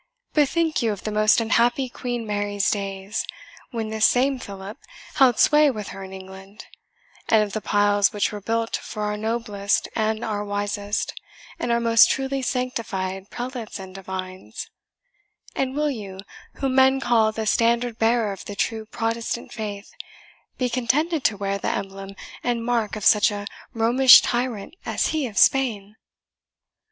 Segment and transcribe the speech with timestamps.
[0.33, 3.23] Bethink you of the most unhappy Queen Mary's days,
[3.69, 4.79] when this same Philip
[5.13, 6.65] held sway with her in England,
[7.29, 11.13] and of the piles which were built for our noblest, and our wisest,
[11.59, 14.71] and our most truly sanctified prelates and divines
[15.55, 16.17] and will you,
[16.53, 19.91] whom men call the standard bearer of the true Protestant faith,
[20.57, 23.45] be contented to wear the emblem and mark of such a
[23.75, 25.95] Romish tyrant as he of Spain?"